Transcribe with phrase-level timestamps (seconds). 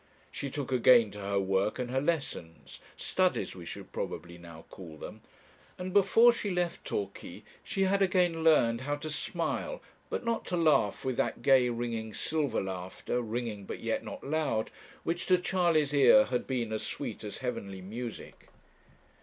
[0.31, 4.97] She took again to her work and her lessons studies we should probably now call
[4.97, 5.21] them
[5.77, 9.79] and before she left Torquay, she had again learned how to smile;
[10.09, 14.71] but not to laugh with that gay ringing silver laughter, ringing, but yet not loud,
[15.03, 18.47] which to Charley's ear had been as sweet as heavenly music.